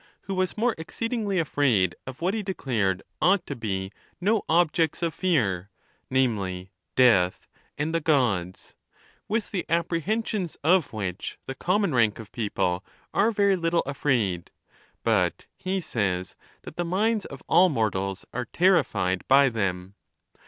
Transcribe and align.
_who 0.27 0.35
was 0.35 0.57
more 0.57 0.73
exceedingly 0.79 1.37
afraid 1.37 1.93
of 2.07 2.21
what 2.23 2.33
he 2.33 2.41
declared 2.41 3.03
ought 3.21 3.45
to 3.45 3.55
be 3.55 3.91
no 4.19 4.41
objects 4.49 5.03
of 5.03 5.13
fear, 5.13 5.69
namely, 6.09 6.71
death 6.95 7.47
and 7.77 7.93
the 7.93 8.01
Gods, 8.01 8.73
with 9.27 9.51
the 9.51 9.63
apprehensions 9.69 10.57
of 10.63 10.91
which 10.91 11.37
the 11.45 11.53
common 11.53 11.93
rank 11.93 12.17
of 12.17 12.31
peo 12.31 12.49
ple 12.49 12.85
are 13.13 13.29
very 13.31 13.55
little 13.55 13.81
affected; 13.85 14.49
but 15.03 15.45
he 15.55 15.79
says 15.79 16.35
that 16.63 16.77
the 16.77 16.83
minds 16.83 17.25
of 17.25 17.43
all 17.47 17.69
mortals 17.69 18.25
are 18.33 18.45
terrified 18.51 19.23
by 19.27 19.49
them. 19.49 19.93